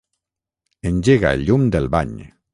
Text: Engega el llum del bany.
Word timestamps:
Engega 0.91 1.35
el 1.37 1.45
llum 1.51 1.69
del 1.77 1.91
bany. 1.99 2.17